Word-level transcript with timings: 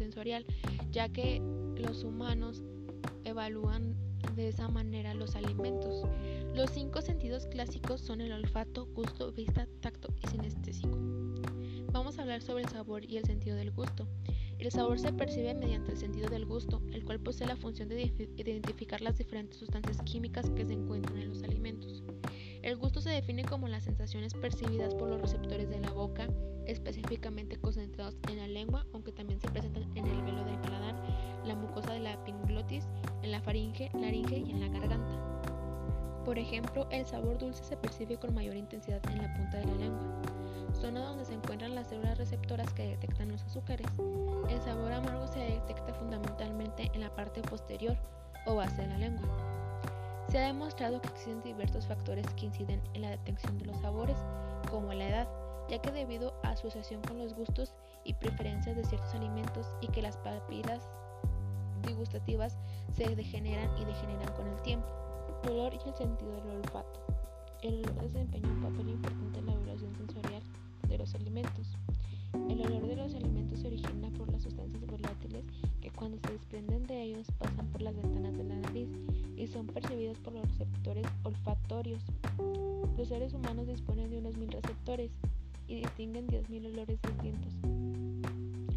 sensorial, 0.00 0.46
ya 0.90 1.08
que 1.08 1.40
los 1.76 2.04
humanos 2.04 2.62
evalúan 3.24 3.94
de 4.34 4.48
esa 4.48 4.68
manera 4.68 5.14
los 5.14 5.36
alimentos. 5.36 6.04
Los 6.54 6.70
cinco 6.70 7.00
sentidos 7.00 7.46
clásicos 7.46 8.00
son 8.00 8.20
el 8.20 8.32
olfato, 8.32 8.86
gusto, 8.86 9.32
vista, 9.32 9.68
tacto 9.80 10.08
y 10.22 10.26
sinestésico. 10.28 10.98
Vamos 11.92 12.18
a 12.18 12.22
hablar 12.22 12.40
sobre 12.40 12.62
el 12.62 12.68
sabor 12.68 13.04
y 13.04 13.18
el 13.18 13.24
sentido 13.24 13.56
del 13.56 13.70
gusto. 13.70 14.08
El 14.58 14.70
sabor 14.70 14.98
se 14.98 15.12
percibe 15.12 15.54
mediante 15.54 15.92
el 15.92 15.98
sentido 15.98 16.28
del 16.28 16.44
gusto, 16.44 16.82
el 16.92 17.04
cual 17.04 17.20
posee 17.20 17.46
la 17.46 17.56
función 17.56 17.88
de 17.88 18.12
identificar 18.36 19.00
las 19.00 19.16
diferentes 19.18 19.58
sustancias 19.58 20.00
químicas 20.02 20.50
que 20.50 20.66
se 20.66 20.74
encuentran 20.74 21.18
en 21.18 21.30
los 21.30 21.42
alimentos. 21.42 22.02
Se 23.00 23.08
define 23.08 23.46
como 23.46 23.66
las 23.66 23.84
sensaciones 23.84 24.34
percibidas 24.34 24.94
por 24.94 25.08
los 25.08 25.22
receptores 25.22 25.70
de 25.70 25.80
la 25.80 25.90
boca, 25.90 26.28
específicamente 26.66 27.56
concentrados 27.56 28.18
en 28.28 28.36
la 28.36 28.46
lengua, 28.46 28.84
aunque 28.92 29.10
también 29.10 29.40
se 29.40 29.48
presentan 29.48 29.84
en 29.96 30.06
el 30.06 30.22
velo 30.22 30.44
del 30.44 30.60
paladar, 30.60 30.94
la 31.46 31.54
mucosa 31.54 31.94
de 31.94 32.00
la 32.00 32.12
epiglotis, 32.12 32.84
en 33.22 33.30
la 33.30 33.40
faringe, 33.40 33.90
laringe 33.94 34.40
y 34.40 34.50
en 34.50 34.60
la 34.60 34.68
garganta. 34.68 36.22
Por 36.26 36.38
ejemplo, 36.38 36.86
el 36.90 37.06
sabor 37.06 37.38
dulce 37.38 37.64
se 37.64 37.78
percibe 37.78 38.18
con 38.18 38.34
mayor 38.34 38.54
intensidad 38.54 39.00
en 39.10 39.22
la 39.22 39.32
punta 39.32 39.56
de 39.56 39.64
la 39.64 39.74
lengua, 39.76 40.22
zona 40.74 41.00
donde 41.00 41.24
se 41.24 41.32
encuentran 41.32 41.74
las 41.74 41.88
células 41.88 42.18
receptoras 42.18 42.70
que 42.74 42.86
detectan 42.86 43.32
los 43.32 43.42
azúcares. 43.44 43.88
El 44.50 44.60
sabor 44.60 44.92
amargo 44.92 45.26
se 45.26 45.38
detecta 45.38 45.94
fundamentalmente 45.94 46.90
en 46.92 47.00
la 47.00 47.14
parte 47.14 47.40
posterior 47.40 47.96
o 48.44 48.56
base 48.56 48.82
de 48.82 48.88
la 48.88 48.98
lengua. 48.98 49.59
Se 50.30 50.38
ha 50.38 50.46
demostrado 50.46 51.00
que 51.00 51.08
existen 51.08 51.42
diversos 51.42 51.88
factores 51.88 52.24
que 52.34 52.46
inciden 52.46 52.80
en 52.94 53.02
la 53.02 53.10
detección 53.10 53.58
de 53.58 53.66
los 53.66 53.76
sabores, 53.78 54.16
como 54.70 54.94
la 54.94 55.08
edad, 55.08 55.28
ya 55.68 55.82
que 55.82 55.90
debido 55.90 56.34
a 56.44 56.54
su 56.54 56.68
asociación 56.68 57.02
con 57.02 57.18
los 57.18 57.34
gustos 57.34 57.74
y 58.04 58.14
preferencias 58.14 58.76
de 58.76 58.84
ciertos 58.84 59.12
alimentos 59.12 59.66
y 59.80 59.88
que 59.88 60.02
las 60.02 60.16
papilas 60.18 60.88
degustativas 61.82 62.56
se 62.94 63.16
degeneran 63.16 63.76
y 63.76 63.84
degeneran 63.84 64.32
con 64.34 64.46
el 64.46 64.62
tiempo. 64.62 64.86
El 65.42 65.50
olor 65.50 65.74
y 65.74 65.88
el 65.88 65.94
sentido 65.96 66.30
del 66.36 66.58
olfato. 66.58 67.00
El 67.62 67.84
olor 67.84 68.02
desempeña 68.02 68.48
un 68.50 68.62
papel 68.62 68.88
importante 68.88 69.38
en 69.40 69.46
la 69.46 69.52
evaluación 69.52 69.96
sensorial 69.96 70.42
de 70.86 70.98
los 70.98 71.12
alimentos. 71.16 71.76
Son 79.60 79.66
percibidos 79.66 80.16
por 80.20 80.32
los 80.32 80.48
receptores 80.48 81.06
olfatorios. 81.22 82.02
Los 82.96 83.08
seres 83.08 83.34
humanos 83.34 83.66
disponen 83.66 84.10
de 84.10 84.16
unos 84.16 84.38
mil 84.38 84.50
receptores 84.50 85.10
y 85.68 85.76
distinguen 85.76 86.26
10.000 86.28 86.72
olores 86.72 86.98
distintos. 87.02 87.52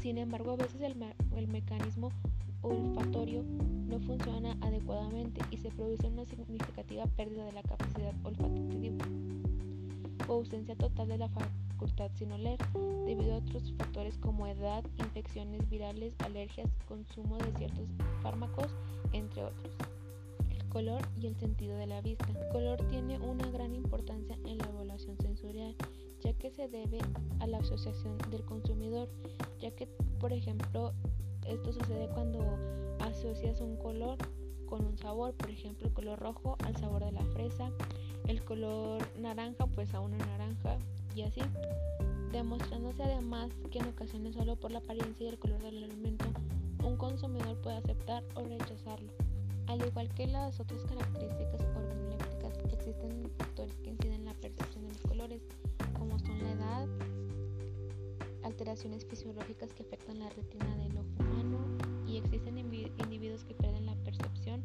Sin 0.00 0.18
embargo, 0.18 0.50
a 0.52 0.56
veces 0.56 0.82
el, 0.82 1.48
mecanismo 1.48 2.12
olfatorio 2.60 3.42
no 3.42 3.98
funciona 4.00 4.54
adecuadamente 4.60 5.40
y 5.50 5.56
se 5.56 5.70
produce 5.70 6.08
una 6.08 6.26
significativa 6.26 7.06
pérdida 7.06 7.46
de 7.46 7.52
la 7.52 7.62
capacidad 7.62 8.12
olfativa 8.22 9.04
o 10.28 10.34
ausencia 10.34 10.74
total 10.76 11.08
de 11.08 11.18
la 11.18 11.28
facultad 11.28 12.10
sin 12.16 12.32
oler 12.32 12.58
debido 13.06 13.34
a 13.34 13.38
otros 13.38 13.72
factores 13.78 14.18
como 14.18 14.46
edad, 14.46 14.84
infecciones 14.98 15.68
virales, 15.70 16.12
alergias, 16.18 16.68
consumo 16.86 17.38
de 17.38 17.52
ciertos 17.56 17.88
fármacos, 18.22 18.74
entre 19.12 19.44
otros. 19.44 19.72
Color 20.76 21.00
y 21.18 21.26
el 21.26 21.36
sentido 21.36 21.78
de 21.78 21.86
la 21.86 22.02
vista. 22.02 22.26
Color 22.52 22.76
tiene 22.88 23.18
una 23.18 23.50
gran 23.50 23.74
importancia 23.74 24.36
en 24.44 24.58
la 24.58 24.66
evaluación 24.66 25.16
sensorial 25.16 25.74
ya 26.20 26.34
que 26.34 26.50
se 26.50 26.68
debe 26.68 26.98
a 27.40 27.46
la 27.46 27.60
asociación 27.60 28.18
del 28.30 28.44
consumidor, 28.44 29.08
ya 29.58 29.70
que 29.70 29.86
por 30.20 30.34
ejemplo 30.34 30.92
esto 31.46 31.72
sucede 31.72 32.10
cuando 32.12 32.58
asocias 32.98 33.62
un 33.62 33.78
color 33.78 34.18
con 34.66 34.84
un 34.84 34.98
sabor, 34.98 35.32
por 35.32 35.48
ejemplo 35.48 35.86
el 35.86 35.94
color 35.94 36.18
rojo 36.18 36.58
al 36.62 36.76
sabor 36.76 37.06
de 37.06 37.12
la 37.12 37.24
fresa, 37.24 37.70
el 38.28 38.44
color 38.44 39.00
naranja 39.18 39.66
pues 39.68 39.94
a 39.94 40.00
una 40.00 40.18
naranja 40.18 40.76
y 41.14 41.22
así, 41.22 41.40
demostrándose 42.32 43.02
además 43.02 43.48
que 43.70 43.78
en 43.78 43.88
ocasiones 43.88 44.34
solo 44.34 44.56
por 44.56 44.72
la 44.72 44.80
apariencia 44.80 45.24
y 45.24 45.30
el 45.30 45.38
color 45.38 45.62
del 45.62 45.84
alimento 45.84 46.26
un 46.84 46.98
consumidor 46.98 47.56
puede 47.62 47.76
aceptar 47.76 48.22
o 48.34 48.42
rechazarlo. 48.42 49.25
Al 49.68 49.84
igual 49.84 50.08
que 50.14 50.26
las 50.26 50.60
otras 50.60 50.82
características 50.84 51.60
organolépticas, 51.60 52.58
existen 52.72 53.30
factores 53.38 53.76
que 53.78 53.90
inciden 53.90 54.14
en 54.14 54.24
la 54.26 54.34
percepción 54.34 54.84
de 54.84 54.92
los 54.92 55.02
colores, 55.02 55.42
como 55.98 56.18
son 56.18 56.42
la 56.42 56.52
edad, 56.52 56.88
alteraciones 58.44 59.04
fisiológicas 59.04 59.72
que 59.74 59.82
afectan 59.82 60.20
la 60.20 60.28
retina 60.30 60.76
del 60.76 60.96
ojo 60.96 61.08
humano 61.18 61.58
y 62.06 62.18
existen 62.18 62.58
individuos 62.58 63.44
que 63.44 63.54
pierden 63.54 63.86
la 63.86 63.96
percepción 63.96 64.62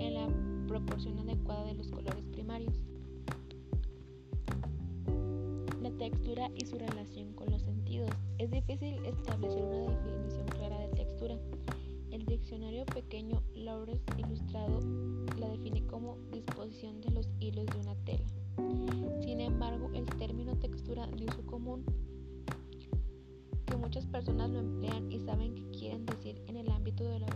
en 0.00 0.14
la 0.14 0.28
proporción 0.66 1.18
adecuada 1.20 1.64
de 1.66 1.74
los 1.74 1.88
colores 1.88 2.26
primarios. 2.26 2.74
La 5.80 5.90
textura 5.92 6.50
y 6.56 6.66
su 6.66 6.78
relación 6.78 7.32
con 7.34 7.50
los 7.50 7.62
sentidos. 7.62 8.10
Es 8.38 8.50
difícil 8.50 9.04
establecer 9.04 9.62
diccionario 12.44 12.84
pequeño 12.84 13.42
Laures 13.54 14.02
Ilustrado 14.18 14.78
la 15.38 15.48
define 15.48 15.82
como 15.86 16.18
disposición 16.30 17.00
de 17.00 17.10
los 17.12 17.26
hilos 17.40 17.64
de 17.64 17.78
una 17.78 17.94
tela. 18.04 18.26
Sin 19.22 19.40
embargo, 19.40 19.90
el 19.94 20.04
término 20.18 20.54
textura 20.58 21.06
de 21.06 21.24
uso 21.24 21.42
común 21.46 21.86
muchas 23.78 24.06
personas 24.06 24.50
lo 24.50 24.60
emplean 24.60 25.10
y 25.12 25.20
saben 25.20 25.54
qué 25.54 25.78
quieren 25.78 26.06
decir 26.06 26.42
en 26.46 26.56
el 26.56 26.70
ámbito 26.70 27.04
de 27.04 27.20
la 27.20 27.26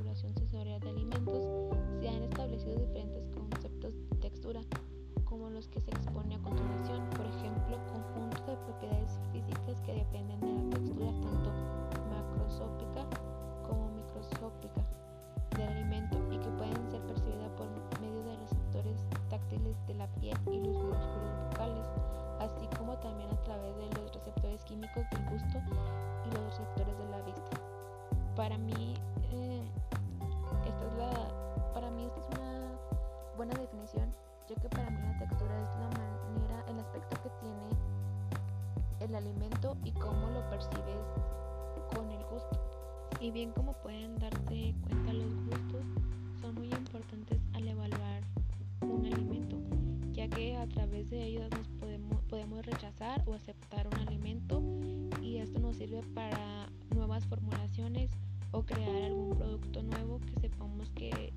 Para 28.38 28.56
mí, 28.56 28.94
eh, 29.32 29.62
esta 30.64 30.86
es 30.86 30.94
la, 30.96 31.72
para 31.74 31.90
mí 31.90 32.04
esta 32.04 32.20
es 32.20 32.38
una 32.38 32.70
buena 33.36 33.52
definición, 33.54 34.14
ya 34.48 34.54
que 34.54 34.68
para 34.68 34.88
mí 34.90 35.00
la 35.02 35.18
textura 35.18 35.60
es 35.60 35.80
la 35.80 35.88
manera, 35.98 36.64
el 36.68 36.78
aspecto 36.78 37.20
que 37.20 37.30
tiene 37.40 37.68
el 39.00 39.14
alimento 39.16 39.76
y 39.82 39.90
cómo 39.90 40.30
lo 40.30 40.48
percibes 40.50 41.02
con 41.96 42.08
el 42.12 42.24
gusto. 42.26 42.60
Y 43.18 43.32
bien 43.32 43.50
como 43.50 43.72
pueden 43.72 44.16
darse 44.20 44.72
cuenta 44.86 45.12
los 45.14 45.34
gustos 45.46 45.84
son 46.40 46.54
muy 46.54 46.68
importantes 46.68 47.40
al 47.54 47.66
evaluar 47.66 48.22
un 48.82 49.04
alimento, 49.04 49.56
ya 50.12 50.28
que 50.28 50.56
a 50.56 50.68
través 50.68 51.10
de 51.10 51.24
ellos 51.24 51.50
nos 51.50 51.66
podemos, 52.28 52.64
rechazar 52.64 53.22
o 53.26 53.34
aceptar 53.34 53.86
un 53.86 53.94
alimento 54.06 54.62
y 55.22 55.38
esto 55.38 55.58
nos 55.58 55.76
sirve 55.76 56.02
para 56.14 56.68
nuevas 56.94 57.24
formulaciones 57.26 58.10
o 58.50 58.62
crear 58.62 59.04
algún 59.04 59.36
producto 59.36 59.82
nuevo 59.82 60.20
que 60.20 60.40
sepamos 60.40 60.90
que 60.90 61.32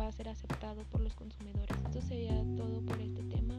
va 0.00 0.06
a 0.06 0.12
ser 0.12 0.28
aceptado 0.28 0.82
por 0.90 1.00
los 1.00 1.14
consumidores. 1.14 1.76
Esto 1.86 2.00
sería 2.00 2.34
todo 2.56 2.80
por 2.82 3.00
este 3.00 3.22
tema. 3.24 3.54